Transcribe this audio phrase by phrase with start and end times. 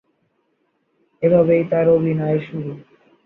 [1.21, 2.71] এভাবেই তার অভিনয়ের শুরু।